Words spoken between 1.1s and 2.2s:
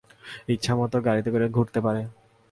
করে ঘুরতে পারে।